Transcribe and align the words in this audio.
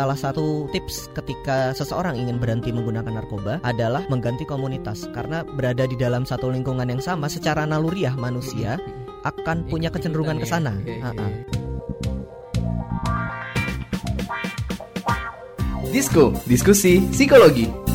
salah 0.00 0.16
satu 0.16 0.64
tips 0.72 1.12
ketika 1.12 1.76
seseorang 1.76 2.16
ingin 2.16 2.40
berhenti 2.40 2.72
menggunakan 2.72 3.20
narkoba 3.20 3.60
adalah 3.60 4.00
mengganti 4.08 4.48
komunitas 4.48 5.04
karena 5.12 5.44
berada 5.44 5.84
di 5.84 5.92
dalam 5.92 6.24
satu 6.24 6.48
lingkungan 6.48 6.88
yang 6.88 7.04
sama 7.04 7.28
secara 7.28 7.68
naluriah 7.68 8.16
manusia 8.16 8.80
akan 9.28 9.68
punya 9.68 9.92
kecenderungan 9.92 10.40
ke 10.40 10.48
sana. 10.48 10.72
Iya, 10.88 11.04
iya, 11.04 11.12
iya. 11.12 11.28
Disko, 15.92 16.32
diskusi 16.48 17.04
psikologi. 17.12 17.89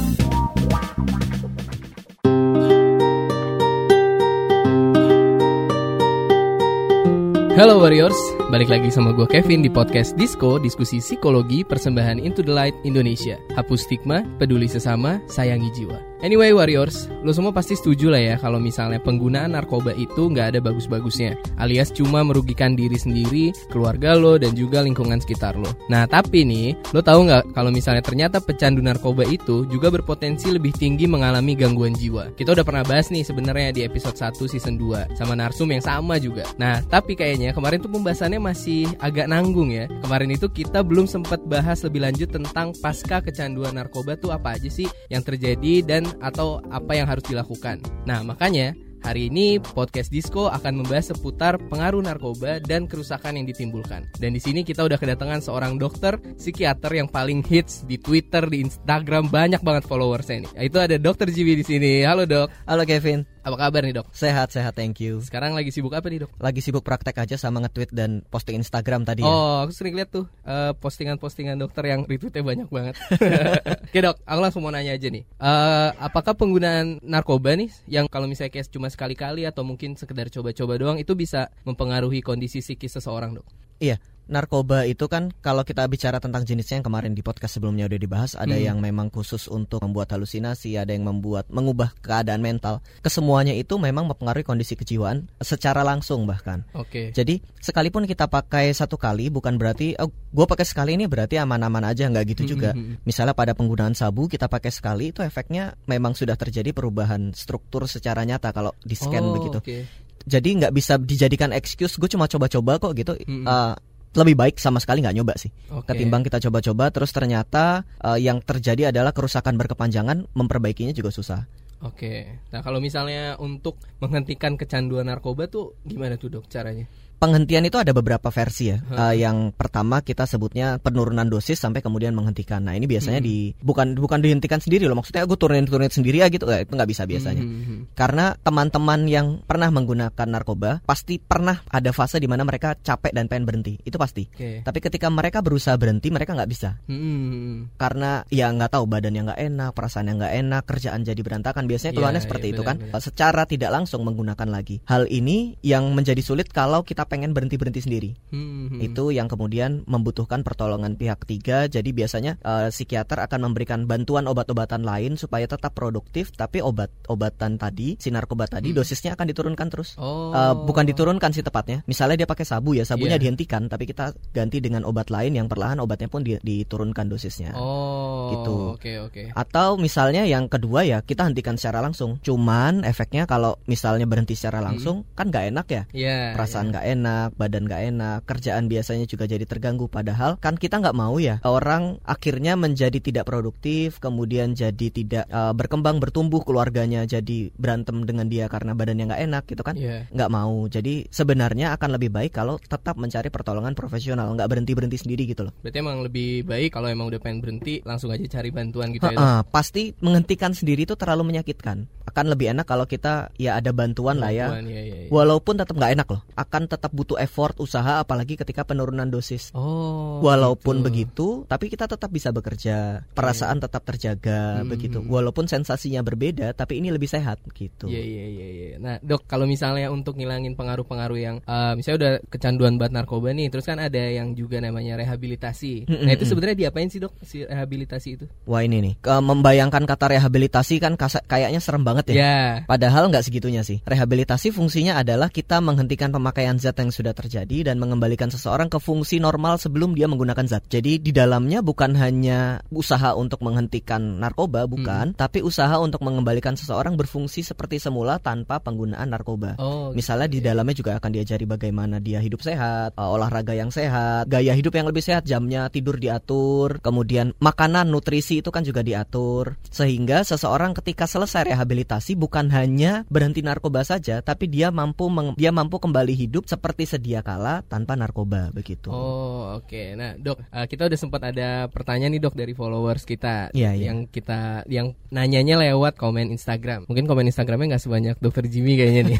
Halo 7.55 7.79
Warriors, 7.79 8.19
balik 8.51 8.67
lagi 8.67 8.91
sama 8.91 9.15
gue 9.15 9.23
Kevin 9.31 9.63
di 9.63 9.71
podcast 9.71 10.19
Disco, 10.19 10.59
diskusi 10.59 10.99
psikologi 10.99 11.63
persembahan 11.63 12.19
Into 12.19 12.43
the 12.43 12.51
Light 12.51 12.75
Indonesia. 12.83 13.39
Hapus 13.55 13.87
stigma, 13.87 14.27
peduli 14.35 14.67
sesama, 14.67 15.23
sayangi 15.31 15.71
jiwa. 15.71 15.95
Anyway 16.25 16.57
Warriors, 16.57 17.05
lo 17.21 17.29
semua 17.37 17.53
pasti 17.53 17.77
setuju 17.77 18.09
lah 18.09 18.17
ya 18.17 18.35
kalau 18.41 18.57
misalnya 18.57 18.97
penggunaan 18.97 19.53
narkoba 19.53 19.93
itu 19.93 20.25
nggak 20.25 20.57
ada 20.57 20.57
bagus-bagusnya, 20.57 21.37
alias 21.61 21.93
cuma 21.93 22.25
merugikan 22.25 22.73
diri 22.73 22.97
sendiri, 22.97 23.53
keluarga 23.69 24.17
lo, 24.17 24.41
dan 24.41 24.57
juga 24.57 24.81
lingkungan 24.81 25.21
sekitar 25.21 25.53
lo. 25.53 25.69
Nah 25.85 26.09
tapi 26.09 26.41
nih, 26.41 26.73
lo 26.97 27.05
tahu 27.05 27.29
nggak 27.29 27.53
kalau 27.53 27.69
misalnya 27.69 28.01
ternyata 28.01 28.41
pecandu 28.41 28.81
narkoba 28.81 29.21
itu 29.29 29.69
juga 29.69 29.93
berpotensi 29.93 30.49
lebih 30.49 30.73
tinggi 30.73 31.05
mengalami 31.05 31.53
gangguan 31.53 31.93
jiwa. 31.93 32.33
Kita 32.33 32.57
udah 32.57 32.65
pernah 32.65 32.81
bahas 32.81 33.13
nih 33.13 33.21
sebenarnya 33.21 33.69
di 33.69 33.85
episode 33.85 34.17
1 34.17 34.49
season 34.49 34.81
2 34.81 35.13
sama 35.13 35.37
narsum 35.37 35.69
yang 35.69 35.85
sama 35.85 36.17
juga. 36.17 36.49
Nah 36.57 36.81
tapi 36.89 37.13
kayaknya 37.13 37.53
kemarin 37.53 37.77
tuh 37.77 37.93
pembahasannya 37.93 38.41
masih 38.41 38.89
agak 38.97 39.29
nanggung 39.29 39.69
ya. 39.69 39.85
Kemarin 40.01 40.33
itu 40.33 40.49
kita 40.49 40.81
belum 40.81 41.05
sempat 41.05 41.45
bahas 41.45 41.85
lebih 41.85 42.01
lanjut 42.01 42.33
tentang 42.33 42.73
pasca 42.81 43.21
kecanduan 43.21 43.77
narkoba 43.77 44.17
tuh 44.17 44.33
apa 44.33 44.57
aja 44.57 44.73
sih 44.73 44.89
yang 45.13 45.21
terjadi 45.21 45.85
dan 45.85 46.14
atau 46.23 46.63
apa 46.71 46.95
yang 46.95 47.07
harus 47.07 47.25
dilakukan. 47.25 47.79
Nah 48.05 48.21
makanya 48.21 48.75
Hari 49.05 49.29
ini 49.29 49.61
podcast 49.61 50.09
Disco 50.09 50.49
akan 50.49 50.81
membahas 50.81 51.13
seputar 51.13 51.61
pengaruh 51.69 52.01
narkoba 52.01 52.57
dan 52.57 52.89
kerusakan 52.89 53.37
yang 53.37 53.45
ditimbulkan. 53.45 54.09
Dan 54.17 54.33
di 54.33 54.41
sini 54.41 54.65
kita 54.65 54.81
udah 54.81 54.97
kedatangan 54.97 55.45
seorang 55.45 55.77
dokter 55.77 56.17
psikiater 56.41 56.89
yang 56.89 57.05
paling 57.05 57.45
hits 57.45 57.85
di 57.85 58.01
Twitter, 58.01 58.49
di 58.49 58.65
Instagram 58.65 59.29
banyak 59.29 59.61
banget 59.61 59.85
followersnya 59.85 60.49
nih. 60.49 60.73
Itu 60.73 60.81
ada 60.81 60.97
Dokter 60.97 61.29
Jiwi 61.29 61.53
di 61.53 61.61
sini. 61.61 62.01
Halo 62.01 62.25
dok, 62.25 62.49
Halo 62.65 62.81
Kevin, 62.81 63.21
apa 63.45 63.61
kabar 63.61 63.85
nih 63.85 64.01
dok? 64.01 64.09
sehat 64.09 64.49
sehat 64.49 64.73
thank 64.73 64.97
you. 64.97 65.21
Sekarang 65.21 65.53
lagi 65.53 65.69
sibuk 65.69 65.93
apa 65.93 66.09
nih 66.09 66.25
dok? 66.25 66.33
Lagi 66.41 66.65
sibuk 66.65 66.81
praktek 66.81 67.13
aja 67.21 67.37
sama 67.37 67.61
nge-tweet 67.61 67.93
dan 67.93 68.25
posting 68.33 68.57
Instagram 68.57 69.05
tadi 69.05 69.21
ya. 69.21 69.29
Oh, 69.29 69.61
aku 69.61 69.69
sering 69.69 69.93
lihat 69.93 70.09
tuh 70.09 70.25
eh, 70.41 70.73
postingan-postingan 70.81 71.61
dokter 71.61 71.85
yang 71.85 72.09
retweetnya 72.09 72.41
banyak 72.41 72.67
banget. 72.73 72.97
Oke 73.93 73.99
dok, 74.01 74.17
aku 74.25 74.39
langsung 74.41 74.65
mau 74.65 74.73
nanya 74.73 74.97
aja 74.97 75.07
nih. 75.13 75.21
Eh, 75.21 75.89
apakah 76.01 76.33
penggunaan 76.33 77.05
narkoba 77.05 77.53
nih, 77.53 77.69
yang 77.85 78.09
kalau 78.09 78.25
misalnya 78.25 78.57
kayak 78.57 78.73
cuma 78.73 78.89
sekali-kali 78.89 79.45
atau 79.45 79.61
mungkin 79.61 79.93
sekedar 79.93 80.33
coba-coba 80.33 80.73
doang, 80.81 80.97
itu 80.97 81.13
bisa 81.13 81.53
mempengaruhi 81.69 82.25
kondisi 82.25 82.65
psikis 82.65 82.97
seseorang 82.97 83.37
dok? 83.37 83.45
Iya, 83.77 84.01
narkoba 84.25 84.85
itu 84.85 85.05
kan 85.05 85.29
kalau 85.39 85.61
kita 85.61 85.85
bicara 85.85 86.17
tentang 86.17 86.43
jenisnya 86.43 86.81
yang 86.81 86.87
kemarin 86.87 87.13
di 87.13 87.21
podcast 87.21 87.57
sebelumnya 87.57 87.85
udah 87.85 87.99
dibahas, 87.99 88.31
ada 88.33 88.57
Hmm. 88.57 88.65
yang 88.65 88.77
memang 88.81 89.07
khusus 89.09 89.45
untuk 89.47 89.81
membuat 89.81 90.09
halusinasi, 90.11 90.75
ada 90.75 90.91
yang 90.91 91.05
membuat 91.05 91.45
mengubah 91.49 91.93
keadaan 92.01 92.41
mental. 92.41 92.81
Kesemuanya 92.99 93.53
itu 93.53 93.77
memang 93.77 94.09
mempengaruhi 94.09 94.41
kondisi 94.41 94.73
kejiwaan 94.73 95.29
secara 95.39 95.85
langsung 95.85 96.25
bahkan. 96.25 96.65
Oke. 96.73 97.13
Jadi 97.13 97.39
sekalipun 97.61 98.05
kita 98.05 98.25
pakai 98.25 98.73
satu 98.73 98.97
kali 98.97 99.29
bukan 99.29 99.55
berarti 99.55 99.93
oh, 99.97 100.09
gue 100.09 100.45
pakai 100.45 100.65
sekali 100.65 100.97
ini 100.97 101.05
berarti 101.05 101.37
aman-aman 101.37 101.85
aja 101.85 102.09
nggak 102.09 102.25
gitu 102.35 102.57
juga. 102.57 102.73
Hmm, 102.73 102.81
hmm, 102.81 102.91
hmm. 102.97 103.05
Misalnya 103.05 103.33
pada 103.37 103.53
penggunaan 103.53 103.93
sabu 103.93 104.25
kita 104.25 104.49
pakai 104.49 104.73
sekali 104.73 105.13
itu 105.13 105.21
efeknya 105.21 105.77
memang 105.85 106.17
sudah 106.17 106.33
terjadi 106.33 106.73
perubahan 106.73 107.31
struktur 107.37 107.85
secara 107.85 108.25
nyata 108.25 108.49
kalau 108.51 108.73
di 108.81 108.97
scan 108.97 109.21
Oh, 109.25 109.33
begitu. 109.37 109.57
oke. 109.61 109.77
Jadi 110.25 110.49
nggak 110.57 110.73
bisa 110.73 110.97
dijadikan 110.97 111.53
excuse 111.53 112.01
gue 112.01 112.09
cuma 112.09 112.25
coba-coba 112.25 112.81
kok 112.81 112.97
gitu. 112.97 113.13
Mm-mm. 113.13 113.45
Eh, 113.45 113.73
lebih 114.15 114.35
baik 114.39 114.55
sama 114.57 114.79
sekali 114.79 115.03
nggak 115.03 115.15
nyoba 115.15 115.33
sih. 115.35 115.51
Oke. 115.71 115.91
Ketimbang 115.91 116.23
kita 116.23 116.39
coba-coba 116.39 116.89
terus 116.89 117.11
ternyata 117.11 117.83
eh, 118.01 118.19
yang 118.23 118.39
terjadi 118.39 118.89
adalah 118.95 119.11
kerusakan 119.11 119.59
berkepanjangan, 119.59 120.31
memperbaikinya 120.33 120.95
juga 120.95 121.11
susah. 121.11 121.45
Oke. 121.83 122.41
Nah 122.49 122.63
kalau 122.63 122.79
misalnya 122.79 123.35
untuk 123.37 123.77
menghentikan 123.99 124.55
kecanduan 124.55 125.05
narkoba 125.11 125.51
tuh 125.51 125.75
gimana 125.83 126.15
tuh 126.15 126.31
dok 126.33 126.47
caranya? 126.47 126.87
Penghentian 127.15 127.63
itu 127.65 127.79
ada 127.79 127.95
beberapa 127.95 128.29
versi 128.29 128.69
ya. 128.69 128.77
Hmm. 128.79 128.97
Eh, 129.11 129.15
yang 129.23 129.37
pertama 129.55 130.03
kita 130.03 130.27
sebutnya 130.27 130.77
penurunan 130.83 131.25
dosis 131.25 131.57
sampai 131.57 131.79
kemudian 131.79 132.11
menghentikan. 132.11 132.61
Nah 132.63 132.75
ini 132.75 132.85
biasanya 132.85 133.23
Hmm. 133.23 133.27
di 133.27 133.37
bukan 133.63 133.95
bukan 133.95 134.19
dihentikan 134.19 134.59
sendiri 134.59 134.85
loh. 134.85 134.99
Maksudnya 134.99 135.23
gue 135.23 135.37
turunin 135.39 135.65
turunin 135.65 135.91
sendiri 135.91 136.21
ya 136.21 136.27
gitu. 136.27 136.45
Eh, 136.51 136.67
itu 136.67 136.71
nggak 136.75 136.89
bisa 136.89 137.07
biasanya. 137.07 137.41
Hmm, 137.41 137.51
hmm, 137.55 137.65
hmm. 137.65 137.79
Karena 137.95 138.35
teman-teman 138.35 138.99
yang 139.07 139.27
pernah 139.47 139.71
menggunakan 139.71 140.27
narkoba 140.27 140.83
pasti 140.83 141.17
pernah 141.17 141.63
ada 141.71 141.91
fase 141.95 142.19
di 142.19 142.27
mana 142.27 142.43
mereka 142.43 142.75
capek 142.75 143.15
dan 143.15 143.31
pengen 143.31 143.47
berhenti. 143.47 143.79
Itu 143.87 143.95
pasti. 143.95 144.27
Oke. 144.27 144.61
Tapi 144.61 144.79
ketika 144.83 145.07
mereka 145.07 145.39
berusaha 145.39 145.79
berhenti 145.79 146.11
mereka 146.11 146.35
nggak 146.35 146.49
bisa. 146.51 146.75
Hmm, 146.85 146.99
hmm, 146.99 147.29
hmm. 147.31 147.57
karena 147.79 148.27
ya 148.27 148.51
nggak 148.51 148.75
tahu 148.75 148.85
badannya 148.85 149.21
nggak 149.31 149.41
enak, 149.53 149.69
perasaan 149.71 150.11
yang 150.11 150.17
nggak 150.19 150.35
enak, 150.43 150.63
kerjaan 150.67 151.01
jadi 151.07 151.21
berantakan. 151.23 151.63
Biasanya 151.65 151.91
Iya, 151.95 151.97
keluhannya 152.01 152.21
iya, 152.21 152.27
seperti 152.27 152.47
itu 152.51 152.61
benar, 152.61 152.69
kan. 152.75 152.77
benar. 152.91 153.01
Secara 153.01 153.41
tidak 153.47 153.69
langsung 153.71 154.01
menggunakan 154.03 154.47
lagi. 154.49 154.81
Hal 154.89 155.07
ini 155.07 155.55
yang 155.63 155.93
menjadi 155.95 156.19
sulit 156.19 156.49
kalau 156.51 156.81
kita 156.83 157.04
pengen 157.05 157.31
berhenti 157.31 157.55
berhenti 157.55 157.81
sendiri. 157.81 158.11
Hmm, 158.29 158.69
hmm. 158.75 158.81
Itu 158.81 159.09
yang 159.09 159.29
kemudian 159.29 159.85
membutuhkan 159.85 160.41
pertolongan 160.41 160.97
pihak 160.97 161.23
ketiga. 161.23 161.65
Jadi 161.65 161.89
biasanya 161.91 162.37
eh, 162.41 162.69
psikiater 162.69 163.21
akan 163.21 163.49
memberikan 163.51 163.85
bantuan 163.85 164.25
obat-obatan 164.25 164.83
lain 164.83 165.15
supaya 165.15 165.45
tetap 165.45 165.73
produktif. 165.73 166.33
Tapi 166.33 166.59
obat-obatan 166.59 167.57
tadi, 167.57 167.95
si 167.97 168.09
narkoba 168.09 168.49
tadi, 168.49 168.71
Hmm. 168.71 168.77
dosisnya 168.81 169.13
akan 169.15 169.25
diturunkan 169.29 169.67
terus. 169.69 169.95
Oh. 169.97 170.33
Eh, 170.33 170.53
bukan 170.65 170.85
diturunkan 170.85 171.31
sih 171.31 171.45
tepatnya. 171.45 171.81
Misalnya 171.85 172.25
dia 172.25 172.29
pakai 172.29 172.45
sabu 172.45 172.73
ya, 172.73 172.83
sabunya 172.83 173.15
Iya. 173.17 173.29
dihentikan, 173.29 173.69
tapi 173.69 173.85
kita 173.85 174.11
ganti 174.33 174.59
dengan 174.59 174.83
obat 174.85 175.09
lain 175.09 175.37
yang 175.37 175.47
perlahan 175.47 175.77
obatnya 175.79 176.09
pun 176.09 176.21
di- 176.25 176.39
diturunkan 176.41 177.05
dosisnya. 177.07 177.53
Oh. 177.55 178.31
Gitu. 178.33 178.55
Oke 178.75 178.91
oke. 178.99 179.23
Atau 179.35 179.77
misalnya 179.77 180.25
yang 180.25 180.49
kedua 180.49 180.81
ya 180.83 180.99
kita 181.01 181.25
hentikan 181.25 181.55
secara 181.55 181.81
langsung. 181.81 182.17
Cuman 182.21 182.81
efeknya 182.83 183.25
kalau 183.25 183.57
misalnya 183.65 184.09
berhenti 184.09 184.33
secara 184.33 184.59
langsung 184.61 185.05
kan 185.13 185.29
nggak 185.29 185.45
enak 185.53 185.67
ya. 185.69 185.83
Iya. 185.93 186.17
Perasaan 186.33 186.71
nggak 186.73 186.85
enak, 186.85 186.94
badan 187.35 187.65
nggak 187.65 187.81
enak, 187.95 188.19
kerjaan 188.29 188.69
biasanya 188.69 189.09
juga 189.09 189.25
jadi 189.25 189.43
terganggu. 189.43 189.89
Padahal 189.89 190.37
kan 190.37 190.55
kita 190.55 190.79
nggak 190.79 190.95
mau 190.95 191.17
ya 191.17 191.41
orang 191.43 191.99
akhirnya 192.05 192.53
menjadi 192.55 192.97
tidak 193.01 193.27
produktif, 193.27 193.97
kemudian 193.99 194.53
jadi 194.53 194.87
tidak 194.93 195.25
eh, 195.27 195.53
berkembang, 195.57 195.97
bertumbuh 195.97 196.45
keluarganya 196.45 197.03
jadi 197.03 197.51
berantem 197.55 198.05
dengan 198.05 198.29
dia 198.29 198.45
karena 198.47 198.77
badannya 198.77 199.09
nggak 199.09 199.23
enak 199.25 199.43
gitu 199.49 199.63
kan. 199.65 199.75
Iya. 199.75 200.07
Nggak 200.13 200.31
mau. 200.31 200.67
Jadi 200.69 201.09
sebenarnya 201.09 201.73
akan 201.75 201.89
lebih 201.97 202.13
baik 202.13 202.31
kalau 202.35 202.59
tetap 202.61 202.95
mencari 202.99 203.31
pertolongan 203.33 203.73
profesional, 203.73 204.29
nggak 204.35 204.49
berhenti 204.51 204.71
berhenti 204.77 204.97
sendiri 205.01 205.23
gitu 205.25 205.47
loh. 205.49 205.53
Berarti 205.63 205.77
emang 205.81 206.03
lebih 206.05 206.45
baik 206.45 206.75
kalau 206.75 206.87
emang 206.91 207.09
udah 207.09 207.19
pengen 207.21 207.39
berhenti 207.41 207.81
langsung 207.81 208.11
aja 208.11 208.23
cari 208.27 208.49
bantuan 208.51 208.91
gitu 208.93 209.07
ya. 209.07 209.15
Dok? 209.15 209.19
Ha-ha, 209.19 209.41
pasti 209.47 209.95
menghentikan 210.03 210.51
sendiri 210.53 210.83
itu 210.83 210.93
terlalu 210.93 211.33
menyakitkan. 211.33 211.87
Akan 212.05 212.29
lebih 212.29 212.53
enak 212.53 212.69
kalau 212.69 212.85
kita 212.85 213.33
ya 213.39 213.57
ada 213.57 213.73
bantuan 213.73 214.21
lah 214.21 214.29
ya. 214.29 214.53
Bantuan, 214.53 214.69
iya, 214.69 214.81
iya, 214.85 214.95
iya. 215.05 215.09
Walaupun 215.09 215.57
tetap 215.57 215.75
nggak 215.75 215.93
enak 215.97 216.07
loh, 216.11 216.21
akan 216.37 216.63
tetap 216.69 216.84
butuh 216.89 217.17
effort, 217.17 217.57
usaha, 217.57 218.01
apalagi 218.01 218.35
ketika 218.35 218.61
penurunan 218.61 219.07
dosis. 219.07 219.49
Oh. 219.53 220.19
Walaupun 220.19 220.81
gitu. 220.81 220.85
begitu, 220.85 221.27
tapi 221.45 221.67
kita 221.67 221.85
tetap 221.85 222.09
bisa 222.09 222.29
bekerja, 222.29 223.01
perasaan 223.11 223.57
tetap 223.57 223.81
terjaga, 223.81 224.61
Hmm. 224.61 224.69
begitu. 224.69 224.99
Walaupun 225.01 225.45
sensasinya 225.45 226.01
berbeda, 226.01 226.51
tapi 226.51 226.77
ini 226.77 226.89
lebih 226.89 227.07
sehat 227.07 227.39
gitu. 227.51 227.87
Iya 227.87 228.01
iya 228.01 228.25
iya 228.27 228.47
iya. 228.47 228.75
Nah, 228.77 228.95
Dok, 228.99 229.25
kalau 229.25 229.45
misalnya 229.45 229.87
untuk 229.87 230.15
ngilangin 230.15 230.53
pengaruh-pengaruh 230.53 231.19
yang 231.19 231.35
eh, 231.41 231.73
misalnya 231.73 231.97
udah 231.97 232.13
kecanduan 232.27 232.75
banget 232.75 232.93
narkoba 232.95 233.31
nih, 233.31 233.47
terus 233.47 233.63
kan 233.63 233.77
ada 233.77 234.01
yang 234.01 234.33
juga 234.33 234.59
namanya 234.59 234.97
rehabilitasi. 234.97 235.87
Mm, 235.87 236.03
Nah, 236.05 236.11
itu 236.13 236.25
sebenarnya 236.25 236.57
diapain 236.67 236.89
sih, 236.89 236.99
Dok? 236.99 237.13
Si 237.21 237.41
rehabilitasi 237.41 238.09
itu? 238.13 238.25
Wah 238.45 238.61
ini 238.61 238.81
nih, 238.81 238.93
ke- 238.99 239.23
membayangkan 239.23 239.83
kata 239.83 240.13
rehabilitasi 240.13 240.77
kan 240.77 240.93
kasa- 240.95 241.23
kayaknya 241.23 241.59
serem 241.59 241.81
banget 241.81 242.11
ya. 242.11 242.15
Ya. 242.15 242.37
Padahal 242.65 243.07
nggak 243.09 243.23
segitunya 243.23 243.61
sih. 243.61 243.79
Rehabilitasi 243.81 244.51
fungsinya 244.51 244.99
adalah 244.99 245.29
kita 245.29 245.59
menghentikan 245.59 246.11
pemakaian 246.11 246.57
zat 246.57 246.74
yang 246.81 246.91
sudah 246.91 247.15
terjadi 247.15 247.71
dan 247.71 247.79
mengembalikan 247.79 248.27
seseorang 248.27 248.67
ke 248.67 248.77
fungsi 248.77 249.17
normal 249.23 249.55
sebelum 249.57 249.95
dia 249.95 250.05
menggunakan 250.05 250.45
zat. 250.45 250.67
Jadi 250.67 250.99
di 250.99 251.11
dalamnya 251.15 251.63
bukan 251.63 251.95
hanya 251.95 252.59
usaha 252.69 253.15
untuk 253.15 253.41
menghentikan 253.41 254.19
narkoba, 254.19 254.67
bukan, 254.67 255.15
tapi 255.15 255.39
usaha 255.39 255.79
untuk 255.79 256.03
mengembalikan 256.03 256.59
seseorang 256.59 256.99
berfungsi 256.99 257.41
seperti 257.41 257.79
semula 257.79 258.19
tanpa 258.19 258.59
penggunaan 258.59 259.07
narkoba. 259.07 259.55
Oh. 259.57 259.95
Misalnya 259.95 260.27
di 260.27 260.39
dalamnya 260.43 260.75
juga 260.75 260.91
akan 260.99 261.11
diajari 261.15 261.45
bagaimana 261.47 262.03
dia 262.03 262.19
hidup 262.19 262.43
sehat, 262.43 262.93
uh, 262.99 263.09
olahraga 263.15 263.55
yang 263.55 263.71
sehat, 263.71 264.27
gaya 264.27 264.51
hidup 264.51 264.75
yang 264.75 264.89
lebih 264.89 265.01
sehat, 265.01 265.23
jamnya 265.23 265.71
tidur 265.71 265.95
diatur, 265.95 266.83
kemudian 266.83 267.31
makanan, 267.39 267.87
nutrisi 267.87 268.43
itu 268.43 268.51
kan 268.51 268.65
juga 268.65 268.83
diatur. 268.83 269.55
Sehingga 269.71 270.25
seseorang 270.25 270.75
ketika 270.75 271.07
selesai 271.07 271.47
rehabilitasi 271.53 272.17
bukan 272.19 272.51
hanya 272.51 273.05
berhenti 273.07 273.45
narkoba 273.45 273.85
saja, 273.85 274.19
tapi 274.25 274.49
dia 274.49 274.73
mampu 274.73 275.07
meng- 275.07 275.37
dia 275.37 275.53
mampu 275.53 275.77
kembali 275.77 276.17
hidup 276.17 276.49
seperti 276.49 276.64
seperti 276.65 276.97
sedia 276.97 277.21
kala 277.21 277.61
tanpa 277.69 277.93
narkoba 277.93 278.49
begitu. 278.49 278.89
Oh 278.89 279.61
oke, 279.61 279.93
nah 279.93 280.17
dok 280.17 280.41
uh, 280.49 280.65
kita 280.65 280.89
udah 280.89 280.97
sempat 280.97 281.21
ada 281.29 281.69
pertanyaan 281.69 282.17
nih 282.17 282.25
dok 282.25 282.33
dari 282.33 282.57
followers 282.57 283.05
kita 283.05 283.53
iya. 283.53 283.77
yang 283.77 284.09
kita 284.09 284.65
yang 284.65 284.97
nanyanya 285.13 285.61
lewat 285.61 285.93
komen 285.93 286.33
Instagram. 286.33 286.89
Mungkin 286.89 287.05
komen 287.05 287.29
Instagramnya 287.29 287.77
nggak 287.77 287.85
sebanyak 287.85 288.15
dokter 288.17 288.49
Jimmy 288.49 288.81
kayaknya 288.81 289.13
nih. 289.13 289.17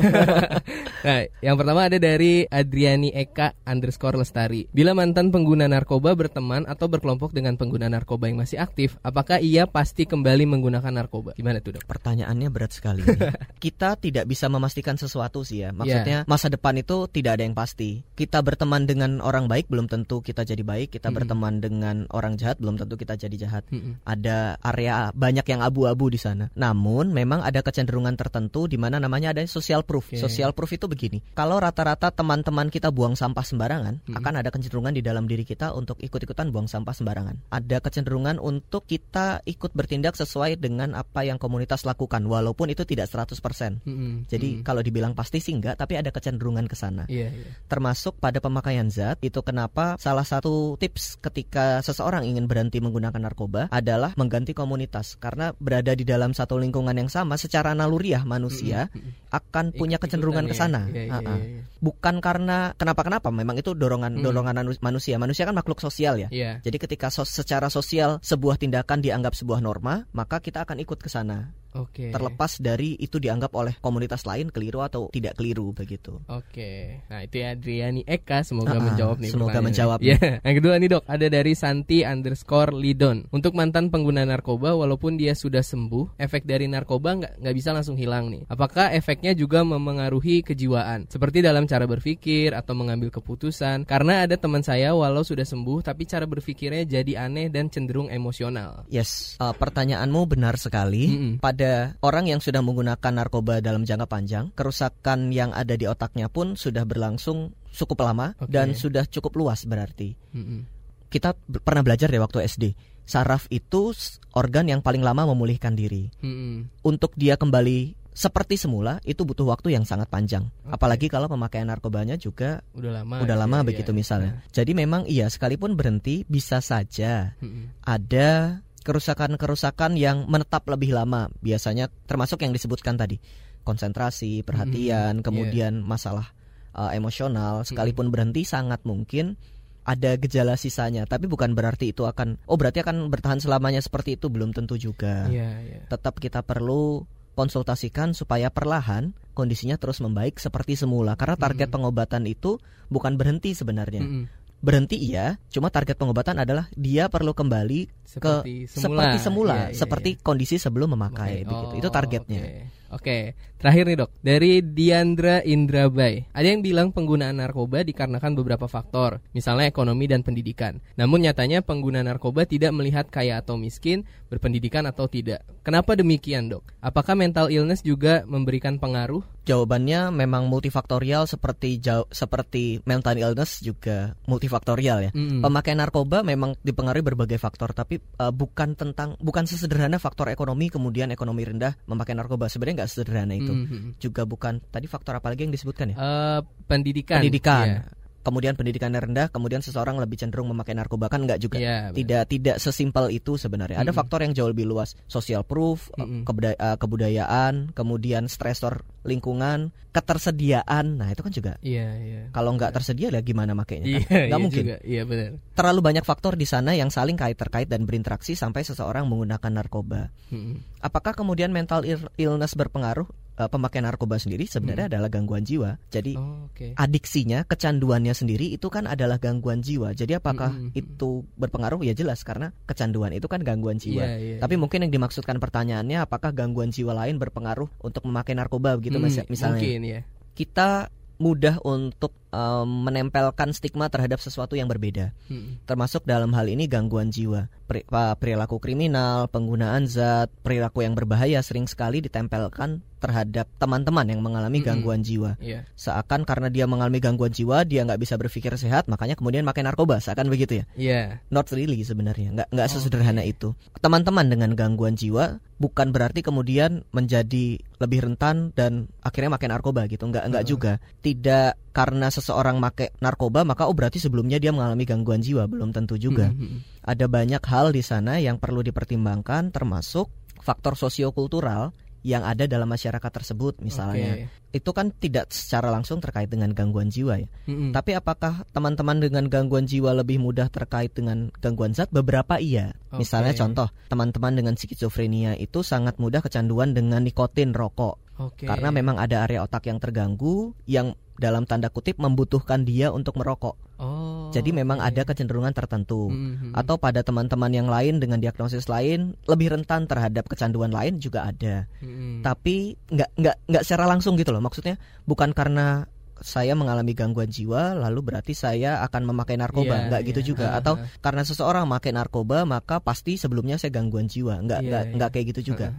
nah 1.05 1.19
yang 1.45 1.53
pertama 1.53 1.85
ada 1.85 2.01
dari 2.01 2.49
Adriani 2.49 3.13
Eka 3.13 3.53
underscore 3.69 4.17
Lestari. 4.17 4.65
Bila 4.73 4.97
mantan 4.97 5.29
pengguna 5.29 5.69
narkoba 5.69 6.17
berteman 6.17 6.65
atau 6.65 6.89
berkelompok 6.89 7.29
dengan 7.29 7.61
pengguna 7.61 7.93
narkoba 7.93 8.25
yang 8.25 8.41
masih 8.41 8.57
aktif, 8.57 8.97
apakah 9.05 9.37
ia 9.37 9.69
pasti 9.69 10.09
kembali 10.09 10.49
menggunakan 10.49 10.89
narkoba? 10.89 11.37
Gimana 11.37 11.61
tuh 11.61 11.77
dok? 11.77 11.85
Pertanyaannya 11.85 12.49
berat 12.49 12.73
sekali. 12.73 13.05
Kita 13.61 13.93
tidak 14.01 14.25
bisa 14.25 14.49
memastikan 14.49 14.97
sesuatu 14.97 15.45
sih 15.45 15.61
ya. 15.61 15.69
Maksudnya 15.69 16.25
masa 16.25 16.49
depan 16.49 16.73
itu 16.81 17.05
tidak 17.13 17.34
ada 17.35 17.43
yang 17.43 17.53
pasti. 17.53 18.01
Kita 18.15 18.39
berteman 18.41 18.87
dengan 18.87 19.19
orang 19.19 19.51
baik 19.51 19.67
belum 19.67 19.91
tentu 19.91 20.23
kita 20.23 20.47
jadi 20.47 20.63
baik. 20.63 20.95
Kita 20.95 21.11
Mm-mm. 21.11 21.17
berteman 21.19 21.53
dengan 21.59 21.95
orang 22.15 22.39
jahat 22.39 22.57
belum 22.57 22.79
tentu 22.79 22.95
kita 22.95 23.19
jadi 23.19 23.35
jahat. 23.35 23.67
Mm-mm. 23.69 24.01
Ada 24.07 24.55
area 24.63 25.11
banyak 25.11 25.45
yang 25.45 25.61
abu-abu 25.61 26.07
di 26.07 26.17
sana. 26.17 26.47
Namun 26.55 27.11
memang 27.11 27.43
ada 27.43 27.59
kecenderungan 27.59 28.15
tertentu 28.15 28.71
di 28.71 28.79
mana 28.79 28.97
namanya 28.97 29.35
ada 29.35 29.43
social 29.45 29.83
proof. 29.83 30.15
Oke. 30.15 30.19
Social 30.23 30.55
proof 30.55 30.71
itu 30.73 30.87
begini. 30.87 31.19
Kalau 31.35 31.59
rata-rata 31.59 32.09
teman-teman 32.09 32.71
kita 32.71 32.89
buang 32.89 33.19
sampah 33.19 33.43
sembarangan, 33.43 34.01
Mm-mm. 34.07 34.15
akan 34.15 34.33
ada 34.39 34.49
kecenderungan 34.49 34.95
di 34.95 35.03
dalam 35.03 35.27
diri 35.27 35.43
kita 35.43 35.75
untuk 35.75 35.99
ikut-ikutan 35.99 36.49
buang 36.49 36.71
sampah 36.71 36.95
sembarangan. 36.95 37.51
Ada 37.51 37.83
kecenderungan 37.83 38.39
untuk 38.39 38.87
kita 38.87 39.43
ikut 39.43 39.75
bertindak 39.75 40.15
sesuai 40.15 40.55
dengan 40.55 40.95
apa 40.95 41.27
yang 41.27 41.35
komunitas 41.35 41.83
lakukan 41.83 42.23
walaupun 42.25 42.71
itu 42.71 42.87
tidak 42.87 43.11
100%. 43.11 43.83
Mm-mm. 43.83 44.25
Jadi 44.31 44.61
Mm-mm. 44.61 44.65
kalau 44.65 44.79
dibilang 44.79 45.11
pasti 45.11 45.43
sih 45.43 45.51
enggak, 45.51 45.75
tapi 45.75 45.99
ada 45.99 46.09
kecenderungan 46.15 46.65
ke 46.69 46.75
sana. 46.77 47.03
Iya, 47.29 47.41
iya. 47.41 47.51
Termasuk 47.65 48.21
pada 48.21 48.37
pemakaian 48.37 48.85
zat, 48.87 49.17
itu 49.19 49.41
kenapa 49.41 49.97
salah 49.97 50.21
satu 50.21 50.77
tips 50.77 51.17
ketika 51.17 51.81
seseorang 51.81 52.21
ingin 52.23 52.45
berhenti 52.45 52.77
menggunakan 52.77 53.17
narkoba 53.17 53.67
adalah 53.69 54.13
mengganti 54.15 54.53
komunitas. 54.53 55.17
Karena 55.17 55.49
berada 55.57 55.91
di 55.91 56.05
dalam 56.05 56.31
satu 56.31 56.61
lingkungan 56.61 56.93
yang 56.93 57.09
sama 57.09 57.35
secara 57.35 57.73
naluriah 57.73 58.21
manusia 58.21 58.87
Mm-mm. 58.93 59.33
akan 59.33 59.73
punya 59.73 59.97
kecenderungan 59.97 60.45
ke 60.45 60.53
sana. 60.53 60.85
ya. 60.89 60.93
Iya, 60.93 61.03
iya, 61.03 61.13
Ha-ha. 61.17 61.33
iya, 61.41 61.45
iya. 61.57 61.61
Bukan 61.81 62.15
karena 62.21 62.71
kenapa-kenapa, 62.77 63.29
memang 63.29 63.57
itu 63.57 63.73
dorongan 63.73 64.17
Mm. 64.17 64.23
dorongan 64.23 64.55
anu- 64.61 64.81
manusia. 64.81 65.17
Manusia 65.17 65.49
kan 65.49 65.57
makhluk 65.57 65.81
sosial 65.81 66.17
ya. 66.17 66.29
Iya. 66.29 66.61
Jadi 66.61 66.77
ketika 66.77 67.09
sos- 67.09 67.33
secara 67.33 67.67
sosial 67.67 68.21
sebuah 68.21 68.61
tindakan 68.61 69.01
dianggap 69.01 69.33
sebuah 69.33 69.59
norma, 69.59 70.05
maka 70.13 70.37
kita 70.37 70.61
akan 70.63 70.77
ikut 70.79 71.01
ke 71.01 71.09
sana. 71.09 71.49
Oke. 71.75 72.09
Terlepas 72.15 72.57
dari 72.63 72.95
itu 72.95 73.19
dianggap 73.19 73.51
oleh 73.51 73.75
komunitas 73.83 74.23
lain 74.23 74.47
keliru 74.47 74.79
atau 74.79 75.11
tidak 75.11 75.35
keliru 75.35 75.75
begitu. 75.75 76.23
Oke, 76.31 77.03
nah 77.11 77.19
itu 77.19 77.43
ya 77.43 77.51
Adriani 77.51 78.01
Eka 78.07 78.47
semoga 78.47 78.75
Ah, 78.75 78.79
ah, 78.79 78.85
menjawab 78.87 79.17
nih. 79.19 79.31
semoga 79.31 79.59
menjawab 79.59 79.99
Ya, 79.99 80.17
yang 80.39 80.55
kedua 80.63 80.79
nih 80.79 80.89
dok, 80.95 81.03
ada 81.03 81.27
dari 81.27 81.51
Santi 81.51 82.07
underscore 82.07 82.71
Lidon. 82.71 83.27
Untuk 83.35 83.51
mantan 83.59 83.91
pengguna 83.91 84.23
narkoba, 84.23 84.71
walaupun 84.71 85.19
dia 85.19 85.35
sudah 85.35 85.59
sembuh, 85.59 86.15
efek 86.15 86.47
dari 86.47 86.71
narkoba 86.71 87.19
nggak 87.19 87.33
nggak 87.43 87.55
bisa 87.55 87.75
langsung 87.75 87.99
hilang 87.99 88.31
nih. 88.31 88.47
Apakah 88.47 88.95
efeknya 88.95 89.35
juga 89.35 89.67
memengaruhi 89.67 90.47
kejiwaan, 90.47 91.11
seperti 91.11 91.43
dalam 91.43 91.67
cara 91.67 91.83
berpikir 91.83 92.55
atau 92.55 92.71
mengambil 92.71 93.11
keputusan? 93.11 93.83
Karena 93.83 94.23
ada 94.23 94.39
teman 94.39 94.63
saya 94.63 94.95
walau 94.95 95.27
sudah 95.27 95.43
sembuh, 95.43 95.83
tapi 95.83 96.07
cara 96.07 96.23
berpikirnya 96.23 96.87
jadi 96.87 97.27
aneh 97.27 97.51
dan 97.51 97.67
cenderung 97.67 98.07
emosional. 98.07 98.87
Yes, 98.87 99.35
uh, 99.41 99.51
pertanyaanmu 99.51 100.21
benar 100.29 100.55
sekali. 100.55 101.09
Mm-mm. 101.09 101.33
Pada 101.41 101.64
orang 102.01 102.25
yang 102.29 102.39
sudah 102.41 102.59
menggunakan 102.59 103.11
narkoba 103.13 103.59
dalam 103.61 103.83
jangka 103.83 104.07
panjang, 104.09 104.45
kerusakan 104.55 105.29
yang 105.31 105.51
ada 105.51 105.75
di 105.77 105.85
otaknya 105.85 106.27
pun 106.27 106.57
sudah 106.57 106.83
berlangsung 106.83 107.53
cukup 107.75 108.07
lama 108.07 108.33
Oke. 108.39 108.51
dan 108.51 108.71
sudah 108.73 109.03
cukup 109.05 109.35
luas 109.35 109.67
berarti. 109.67 110.15
Mm-mm. 110.31 110.63
Kita 111.11 111.35
pernah 111.61 111.83
belajar 111.85 112.07
deh 112.11 112.19
waktu 112.19 112.43
SD. 112.47 112.63
Saraf 113.05 113.45
itu 113.53 113.93
organ 114.33 114.65
yang 114.65 114.81
paling 114.81 115.05
lama 115.05 115.29
memulihkan 115.29 115.77
diri. 115.77 116.09
Mm-mm. 116.23 116.81
Untuk 116.81 117.13
dia 117.13 117.37
kembali 117.37 117.93
seperti 118.15 118.55
semula 118.55 119.03
itu 119.03 119.27
butuh 119.27 119.43
waktu 119.43 119.75
yang 119.75 119.83
sangat 119.83 120.07
panjang. 120.07 120.47
Oke. 120.63 120.71
Apalagi 120.79 121.07
kalau 121.11 121.27
pemakaian 121.27 121.67
narkobanya 121.67 122.15
juga 122.15 122.63
Udah 122.71 123.03
lama. 123.03 123.19
udah 123.19 123.35
ya, 123.35 123.41
lama 123.43 123.57
ya, 123.59 123.63
begitu 123.67 123.91
ya. 123.91 123.97
misalnya. 123.99 124.31
Jadi 124.55 124.71
memang 124.71 125.03
iya 125.05 125.27
sekalipun 125.27 125.75
berhenti 125.75 126.23
bisa 126.25 126.63
saja 126.63 127.35
Mm-mm. 127.43 127.75
ada 127.83 128.63
kerusakan-kerusakan 128.85 129.97
yang 129.97 130.29
menetap 130.29 130.69
lebih 130.69 130.93
lama 130.93 131.33
biasanya 131.41 131.89
termasuk 132.05 132.45
yang 132.45 132.53
disebutkan 132.53 132.95
tadi. 132.95 133.17
Konsentrasi 133.65 134.45
perhatian 134.45 135.19
Mhm, 135.19 135.25
kemudian 135.25 135.73
masalah 135.81 136.29
uh, 136.77 136.93
emosional 136.93 137.65
sekalipun 137.65 138.13
berhenti 138.13 138.45
sangat 138.45 138.85
mungkin 138.85 139.41
ada 139.85 140.13
gejala 140.21 140.53
sisanya. 140.53 141.09
Tapi 141.09 141.25
bukan 141.25 141.57
berarti 141.57 141.89
itu 141.89 142.05
akan 142.05 142.37
oh 142.45 142.57
berarti 142.61 142.85
akan 142.85 143.09
bertahan 143.09 143.41
selamanya 143.41 143.81
seperti 143.81 144.21
itu 144.21 144.29
belum 144.29 144.53
tentu 144.53 144.77
juga. 144.77 145.25
Iya, 145.25 145.49
iya. 145.65 145.81
tetap 145.89 146.21
kita 146.21 146.45
perlu 146.45 147.09
konsultasikan 147.35 148.15
supaya 148.15 148.47
perlahan 148.47 149.11
kondisinya 149.35 149.75
terus 149.75 149.99
membaik 149.99 150.39
seperti 150.39 150.79
semula. 150.79 151.17
Karena 151.19 151.35
target 151.35 151.67
Mhm. 151.67 151.75
pengobatan 151.75 152.23
itu 152.29 152.61
bukan 152.87 153.17
berhenti 153.19 153.51
sebenarnya. 153.57 154.01
Mm-mm. 154.05 154.23
Berhenti 154.59 154.97
iya 154.97 155.37
cuma 155.51 155.69
target 155.69 155.93
pengobatan 155.95 156.41
adalah 156.41 156.65
dia 156.73 157.05
perlu 157.05 157.31
kembali 157.31 157.85
Seperti 158.05 158.65
semula. 158.71 159.11
seperti 159.11 159.17
semula, 159.19 159.55
Iya, 159.55 159.67
iya, 159.69 159.77
seperti 159.77 160.09
iya. 160.15 160.21
kondisi 160.23 160.55
sebelum 160.55 160.95
memakai 160.95 161.43
Oke. 161.43 161.47
begitu. 161.51 161.73
Oh, 161.75 161.79
Itu 161.83 161.89
targetnya. 161.91 162.41
Oke. 162.47 162.84
Oke. 162.95 163.35
terakhir 163.65 163.89
nih 163.89 163.97
dok 163.97 164.11
dari 164.21 164.51
Diandra 164.61 165.41
Indrabay. 165.41 166.29
Ada 166.37 166.53
yang 166.53 166.61
bilang 166.61 166.93
penggunaan 166.93 167.41
narkoba 167.41 167.81
dikarenakan 167.81 168.37
beberapa 168.37 168.69
faktor, 168.69 169.25
misalnya 169.33 169.65
ekonomi 169.65 170.05
dan 170.05 170.21
pendidikan. 170.21 170.77
Namun 171.01 171.25
nyatanya 171.25 171.65
pengguna 171.65 172.05
narkoba 172.05 172.45
tidak 172.45 172.69
melihat 172.77 173.09
kaya 173.09 173.41
atau 173.41 173.57
miskin, 173.57 174.05
berpendidikan 174.29 174.85
atau 174.85 175.09
tidak. 175.09 175.41
Kenapa 175.65 175.97
demikian 175.97 176.45
dok? 176.45 176.61
Apakah 176.77 177.17
mental 177.17 177.49
illness 177.49 177.81
juga 177.81 178.21
memberikan 178.29 178.77
pengaruh? 178.77 179.25
Jawabannya 179.45 180.09
memang 180.09 180.49
multifaktorial 180.49 181.29
seperti 181.29 181.77
jauh 181.77 182.09
seperti 182.09 182.81
mental 182.85 183.17
illness 183.17 183.61
juga 183.61 184.17
multifaktorial 184.25 185.09
ya. 185.09 185.11
Mm-mm. 185.13 185.41
Pemakaian 185.41 185.81
narkoba 185.81 186.21
memang 186.21 186.57
dipengaruhi 186.65 187.05
berbagai 187.05 187.37
faktor, 187.37 187.73
tapi 187.73 188.01
uh, 188.21 188.33
bukan 188.33 188.73
tentang 188.73 189.17
bukan 189.21 189.45
sesederhana 189.45 190.01
faktor 190.01 190.33
ekonomi 190.33 190.69
kemudian 190.73 191.13
ekonomi 191.13 191.45
rendah 191.45 191.77
memakai 191.85 192.17
narkoba. 192.17 192.49
Sebenarnya 192.49 192.84
nggak 192.84 192.84
sederhana 192.87 193.33
itu. 193.35 193.51
Mhm. 193.51 193.99
Juga 193.99 194.23
bukan 194.25 194.61
tadi 194.71 194.85
faktor 194.85 195.17
apa 195.17 195.31
lagi 195.33 195.45
yang 195.45 195.53
disebutkan 195.53 195.93
ya? 195.93 195.95
Eh, 195.97 196.39
pendidikan. 196.69 197.21
pendidikan. 197.21 197.65
Iya. 197.67 198.04
Kemudian 198.25 198.57
pendidikannya 198.57 198.97
rendah, 198.97 199.29
kemudian 199.29 199.61
seseorang 199.61 200.01
lebih 200.01 200.17
cenderung 200.17 200.49
memakai 200.49 200.73
narkoba 200.73 201.13
kan 201.13 201.21
nggak 201.29 201.37
juga. 201.37 201.61
Benar. 201.61 201.93
Tidak 201.93 202.23
tidak 202.25 202.55
sesimpel 202.57 203.13
itu 203.13 203.37
sebenarnya. 203.37 203.77
Ada 203.77 203.93
Mm-mm. 203.93 203.99
faktor 204.01 204.25
yang 204.25 204.33
jauh 204.33 204.49
lebih 204.49 204.65
luas, 204.65 204.97
social 205.05 205.45
proof, 205.45 205.93
eh, 205.93 206.01
Mm-mm. 206.01 206.25
kebuda- 206.25 206.57
eh, 206.57 206.77
kebudayaan, 206.81 207.69
kemudian 207.77 208.25
stresor 208.25 208.81
lingkungan, 209.05 209.69
ketersediaan. 209.93 210.97
Nah, 210.97 211.13
itu 211.13 211.21
kan 211.21 211.29
juga 211.29 211.53
Iya, 211.61 211.87
iya. 212.01 212.21
kalau 212.33 212.57
nggak 212.57 212.73
tersedia 212.73 213.13
ya 213.13 213.21
gimana 213.21 213.53
makainya? 213.53 213.85
Iya, 213.85 214.01
Kan? 214.09 214.25
Iya 214.25 214.37
mungkin. 214.41 214.63
juga. 214.65 214.77
Iya 214.81 215.01
benar. 215.05 215.29
Terlalu 215.53 215.79
banyak 215.85 216.05
faktor 216.07 216.33
di 216.33 216.49
sana 216.49 216.73
yang 216.73 216.89
saling 216.89 217.13
kait 217.13 217.37
terkait 217.37 217.69
dan 217.69 217.85
berinteraksi 217.85 218.33
sampai 218.33 218.65
seseorang 218.65 219.05
menggunakan 219.05 219.51
narkoba. 219.53 220.09
Mhm. 220.33 220.81
Apakah 220.81 221.13
kemudian 221.13 221.53
mental 221.53 221.85
ill- 221.85 222.09
illness 222.17 222.57
berpengaruh? 222.57 223.05
Eh, 223.35 223.51
pemakaian 223.51 223.83
narkoba 223.83 224.15
sendiri 224.15 224.47
sebenarnya 224.47 224.87
adalah 224.87 225.11
gangguan 225.11 225.43
jiwa. 225.43 225.75
Jadi 225.91 226.15
Oh, 226.15 226.47
oke. 226.47 226.71
adiksinya, 226.79 227.43
kecanduannya 227.43 228.15
sendiri 228.15 228.47
itu 228.55 228.71
kan 228.71 228.87
adalah 228.87 229.19
gangguan 229.19 229.59
jiwa. 229.59 229.91
Jadi 229.91 230.15
apakah 230.15 230.55
Mm-mm. 230.55 230.71
itu 230.71 231.27
berpengaruh? 231.35 231.83
Ya 231.83 231.91
jelas 231.91 232.23
karena 232.23 232.55
kecanduan 232.63 233.11
itu 233.11 233.27
kan 233.27 233.43
gangguan 233.43 233.75
jiwa. 233.75 234.07
Iya, 234.07 234.15
iya, 234.23 234.35
Tapi 234.39 234.55
iya. 234.55 234.61
mungkin 234.63 234.87
yang 234.87 234.91
dimaksudkan 234.95 235.35
pertanyaannya 235.43 235.99
apakah 235.99 236.31
gangguan 236.31 236.71
jiwa 236.71 236.95
lain 236.95 237.19
berpengaruh 237.19 237.67
untuk 237.83 238.07
memakai 238.07 238.39
narkoba 238.39 238.79
begitu 238.79 239.03
Hmm, 239.03 239.27
misalnya. 239.27 239.59
Mungkin 239.59 239.79
ya. 239.83 240.01
Kita 240.31 240.87
mudah 241.19 241.59
untuk 241.67 242.15
em, 242.35 242.67
menempelkan 242.83 243.55
stigma 243.55 243.87
terhadap 243.87 244.19
sesuatu 244.19 244.59
yang 244.59 244.67
berbeda. 244.67 245.15
Mhm. 245.31 245.63
Termasuk 245.63 246.03
dalam 246.03 246.35
hal 246.35 246.51
ini 246.51 246.67
gangguan 246.67 247.07
jiwa. 247.09 247.47
Pa- 247.87 248.13
perilaku 248.13 248.59
kriminal, 248.59 249.25
penggunaan 249.31 249.87
zat, 249.87 250.29
perilaku 250.43 250.83
yang 250.83 250.93
berbahaya 250.93 251.39
sering 251.41 251.65
sekali 251.65 252.03
ditempelkan 252.03 252.83
terhadap 253.01 253.45
teman-teman 253.61 254.05
yang 254.09 254.21
mengalami 254.25 254.61
Mm-mm. 254.61 254.69
gangguan 254.81 255.05
jiwa 255.05 255.37
Iya. 255.37 255.61
seakan 255.77 256.25
karena 256.25 256.49
dia 256.49 256.65
mengalami 256.65 256.97
gangguan 256.97 257.29
jiwa 257.29 257.61
dia 257.61 257.85
nggak 257.85 258.01
bisa 258.01 258.17
berpikir 258.17 258.49
sehat 258.57 258.89
makanya 258.89 259.13
kemudian 259.13 259.45
makan 259.45 259.69
narkoba 259.69 260.01
seakan 260.01 260.25
begitu 260.25 260.63
ya 260.63 260.65
Iya. 260.73 261.01
not 261.29 261.45
really 261.53 261.77
sebenarnya 261.85 262.33
nggak 262.33 262.47
nggak 262.49 262.65
Oke. 262.65 262.73
sesederhana 262.73 263.21
itu 263.21 263.53
teman-teman 263.77 264.25
dengan 264.25 264.57
gangguan 264.57 264.97
jiwa 264.97 265.37
bukan 265.61 265.93
berarti 265.93 266.25
kemudian 266.25 266.81
menjadi 266.89 267.61
lebih 267.77 267.99
rentan 268.09 268.49
dan 268.57 268.89
akhirnya 269.05 269.37
makan 269.37 269.49
narkoba 269.53 269.85
gitu 269.85 270.09
nggak 270.09 270.25
nggak 270.33 270.41
Heeh. 270.41 270.53
juga 270.57 270.73
tidak 271.05 271.61
karena 271.75 272.07
seseorang 272.07 272.55
make 272.55 272.95
narkoba 273.03 273.43
maka 273.43 273.67
oh 273.67 273.75
berarti 273.75 273.99
sebelumnya 273.99 274.39
dia 274.39 274.55
mengalami 274.55 274.87
gangguan 274.87 275.19
jiwa 275.19 275.43
belum 275.51 275.75
tentu 275.75 275.99
juga 275.99 276.31
Mhm. 276.31 276.87
ada 276.87 277.05
banyak 277.11 277.43
hal 277.43 277.75
di 277.75 277.83
sana 277.83 278.15
yang 278.23 278.39
perlu 278.39 278.63
dipertimbangkan 278.63 279.51
termasuk 279.51 280.07
faktor 280.39 280.79
sosiokultural 280.79 281.75
yang 282.05 282.21
ada 282.21 282.45
dalam 282.45 282.69
masyarakat 282.69 283.09
tersebut 283.09 283.65
misalnya. 283.65 284.29
Oke. 284.29 284.61
Itu 284.61 284.77
kan 284.77 284.93
tidak 284.93 285.33
secara 285.33 285.73
langsung 285.73 285.97
terkait 285.97 286.29
dengan 286.29 286.53
gangguan 286.53 286.93
jiwa 286.93 287.17
ya. 287.17 287.25
Mm-mm. 287.49 287.73
Tapi 287.73 287.97
apakah 287.97 288.45
teman-teman 288.53 289.01
dengan 289.01 289.25
gangguan 289.25 289.65
jiwa 289.65 289.89
lebih 289.97 290.21
mudah 290.21 290.53
terkait 290.53 290.93
dengan 290.93 291.33
gangguan 291.41 291.73
zat? 291.73 291.89
Beberapa 291.89 292.37
iya. 292.37 292.77
Oke. 292.93 293.01
Misalnya 293.01 293.33
contoh, 293.33 293.73
teman-teman 293.89 294.37
dengan 294.37 294.53
skizofrenia 294.53 295.33
itu 295.41 295.65
sangat 295.65 295.97
mudah 295.97 296.21
kecanduan 296.21 296.77
dengan 296.77 297.01
nikotin 297.01 297.57
rokok. 297.57 297.97
Oke. 298.21 298.45
Karena 298.45 298.69
memang 298.69 299.01
ada 299.01 299.25
area 299.25 299.41
otak 299.41 299.65
yang 299.65 299.81
terganggu 299.81 300.53
yang 300.69 300.93
dalam 301.15 301.47
tanda 301.47 301.71
kutip 301.71 301.95
membutuhkan 301.97 302.67
dia 302.67 302.91
untuk 302.91 303.15
merokok. 303.15 303.55
Oh. 303.79 304.31
Jadi 304.31 304.55
memang 304.55 304.79
oke. 304.79 304.87
ada 304.87 305.01
kecenderungan 305.07 305.51
tertentu. 305.51 306.11
Mhm. 306.11 306.55
Atau 306.55 306.79
pada 306.79 307.03
teman-teman 307.03 307.51
yang 307.51 307.67
lain 307.67 307.99
dengan 307.99 308.19
diagnosis 308.19 308.67
lain 308.67 309.15
lebih 309.27 309.51
rentan 309.55 309.87
terhadap 309.87 310.27
kecanduan 310.27 310.71
lain 310.71 310.99
juga 310.99 311.27
ada. 311.27 311.67
Mhm. 311.83 312.23
Tapi 312.23 312.75
nggak 312.91 313.09
nggak 313.19 313.35
nggak 313.51 313.63
secara 313.63 313.87
langsung 313.87 314.15
gitu 314.19 314.31
loh. 314.35 314.43
Maksudnya 314.43 314.79
bukan 315.07 315.31
karena 315.31 315.87
saya 316.23 316.55
mengalami 316.55 316.95
gangguan 316.95 317.27
jiwa 317.27 317.75
lalu 317.75 318.11
berarti 318.11 318.31
saya 318.31 318.79
akan 318.87 319.11
memakai 319.11 319.35
narkoba 319.35 319.75
Iya, 319.75 319.85
nggak 319.91 320.01
gitu 320.15 320.21
iya. 320.23 320.27
juga 320.31 320.47
atau 320.55 320.79
karena 321.03 321.27
seseorang 321.27 321.67
memakai 321.67 321.91
narkoba 321.91 322.47
maka 322.47 322.79
pasti 322.79 323.19
sebelumnya 323.19 323.59
saya 323.59 323.75
gangguan 323.75 324.07
jiwa 324.07 324.39
nggak 324.39 324.59
Iya, 324.63 324.67
nggak 324.71 324.83
iya. 324.87 324.93
nggak 324.95 325.09
kayak 325.11 325.25
gitu 325.35 325.41
juga. 325.51 325.75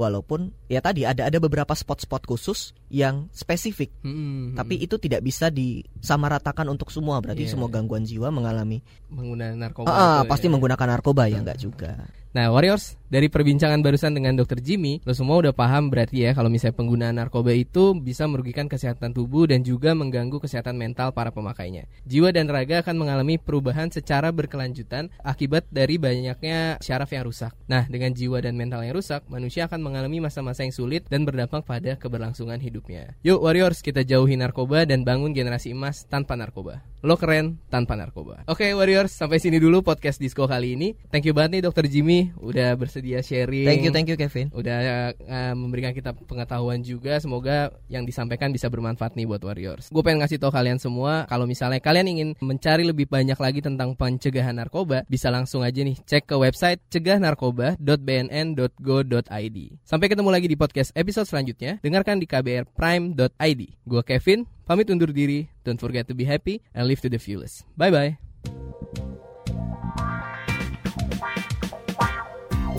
Walaupun 0.00 0.48
ya 0.66 0.80
tadi 0.80 1.04
ada 1.04 1.28
ada 1.28 1.36
beberapa 1.36 1.76
spot-spot 1.76 2.24
khusus 2.24 2.72
yang 2.88 3.28
spesifik 3.30 3.92
Mhm. 4.00 4.56
tapi 4.56 4.80
itu 4.80 4.96
tidak 4.96 5.20
bisa 5.20 5.52
disamaratakan 5.52 6.64
untuk 6.66 6.88
semua 6.88 7.20
berarti 7.20 7.44
Iya. 7.44 7.52
semua 7.52 7.68
gangguan 7.68 8.08
jiwa 8.08 8.32
mengalami 8.32 8.80
menggunakan 9.12 9.60
narkoba. 9.60 9.92
Ah, 9.92 10.22
pasti 10.24 10.48
ya. 10.48 10.52
menggunakan 10.56 10.88
narkoba 10.88 11.28
ya 11.28 11.38
nggak 11.44 11.60
juga 11.60 12.08
Nah, 12.30 12.46
Warriors, 12.54 12.94
dari 13.10 13.26
perbincangan 13.26 13.82
barusan 13.82 14.14
dengan 14.14 14.38
Dr. 14.38 14.62
Jimmy, 14.62 15.02
lo 15.02 15.10
semua 15.18 15.42
udah 15.42 15.50
paham 15.50 15.90
berarti 15.90 16.22
ya 16.22 16.30
kalau 16.30 16.46
misalnya 16.46 16.78
penggunaan 16.78 17.18
narkoba 17.18 17.50
itu 17.50 17.90
bisa 17.98 18.30
merugikan 18.30 18.70
kesehatan 18.70 19.10
tubuh 19.10 19.50
dan 19.50 19.66
juga 19.66 19.98
mengganggu 19.98 20.38
kesehatan 20.38 20.78
mental 20.78 21.10
para 21.10 21.34
pemakainya. 21.34 21.90
Jiwa 22.06 22.30
dan 22.30 22.46
raga 22.46 22.86
akan 22.86 23.02
mengalami 23.02 23.34
perubahan 23.34 23.90
secara 23.90 24.30
berkelanjutan 24.30 25.10
akibat 25.26 25.66
dari 25.74 25.98
banyaknya 25.98 26.78
syaraf 26.78 27.10
yang 27.10 27.26
rusak. 27.26 27.50
Nah, 27.66 27.90
dengan 27.90 28.14
jiwa 28.14 28.38
dan 28.38 28.54
mental 28.54 28.86
yang 28.86 28.94
rusak, 28.94 29.26
manusia 29.26 29.66
akan 29.66 29.82
mengalami 29.82 30.22
masa-masa 30.22 30.62
yang 30.62 30.70
sulit 30.70 31.10
dan 31.10 31.26
berdampak 31.26 31.66
pada 31.66 31.98
keberlangsungan 31.98 32.62
hidupnya. 32.62 33.18
Yuk, 33.26 33.42
Warriors, 33.42 33.82
kita 33.82 34.06
jauhi 34.06 34.38
narkoba 34.38 34.86
dan 34.86 35.02
bangun 35.02 35.34
generasi 35.34 35.74
emas 35.74 36.06
tanpa 36.06 36.38
narkoba. 36.38 36.78
Lo 37.00 37.16
keren 37.16 37.56
tanpa 37.72 37.96
narkoba. 37.96 38.44
Oke, 38.44 38.76
Warriors, 38.76 39.16
sampai 39.16 39.40
sini 39.40 39.56
dulu 39.56 39.80
podcast 39.80 40.20
Disco 40.20 40.44
kali 40.44 40.76
ini. 40.76 40.92
Thank 41.08 41.24
you 41.24 41.32
banget 41.32 41.56
nih 41.56 41.64
Dr. 41.64 41.88
Jimmy 41.88 42.28
udah 42.36 42.76
bersedia 42.76 43.24
sharing. 43.24 43.64
thank 43.64 43.80
you 43.80 43.88
thank 43.88 44.04
you 44.08 44.16
Kevin 44.20 44.52
Udah 44.52 45.12
uh, 45.16 45.56
memberikan 45.56 45.96
kita 45.96 46.12
pengetahuan 46.12 46.84
juga. 46.84 47.16
Semoga 47.16 47.72
yang 47.88 48.04
disampaikan 48.04 48.52
bisa 48.52 48.68
bermanfaat 48.68 49.16
nih 49.16 49.24
buat 49.24 49.40
Warriors. 49.40 49.88
Gue 49.88 50.04
pengen 50.04 50.20
ngasih 50.20 50.36
tau 50.36 50.52
kalian 50.52 50.76
semua 50.76 51.24
kalau 51.24 51.48
misalnya 51.48 51.80
kalian 51.80 52.12
ingin 52.12 52.36
mencari 52.44 52.84
lebih 52.84 53.08
banyak 53.08 53.40
lagi 53.40 53.64
tentang 53.64 53.96
pencegahan 53.96 54.60
narkoba, 54.60 55.08
bisa 55.08 55.32
langsung 55.32 55.64
aja 55.64 55.80
nih 55.80 55.96
cek 56.04 56.28
ke 56.28 56.36
website 56.36 56.84
cegahnarkoba.bnn.go.id. 56.92 59.58
Sampai 59.88 60.12
ketemu 60.12 60.28
lagi 60.28 60.52
di 60.52 60.60
podcast 60.60 60.92
episode 60.92 61.24
selanjutnya. 61.24 61.80
Dengarkan 61.80 62.20
di 62.20 62.28
kbrprime.id. 62.28 63.60
Gue 63.88 64.04
Kevin, 64.04 64.44
pamit 64.70 64.86
undur 64.86 65.10
diri. 65.10 65.50
Don't 65.66 65.82
forget 65.82 66.06
to 66.06 66.14
be 66.14 66.22
happy 66.22 66.62
and 66.70 66.86
live 66.86 67.02
to 67.02 67.10
the 67.10 67.18
fullest. 67.18 67.66
Bye 67.74 67.90
bye. 67.90 68.14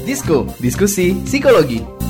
Disko, 0.07 0.47
diskusi 0.63 1.11
psikologi. 1.27 2.00